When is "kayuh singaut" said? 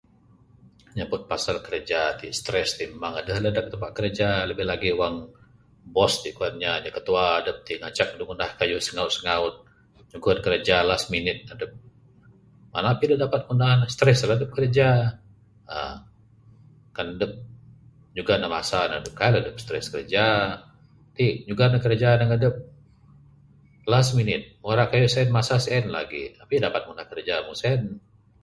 8.59-9.11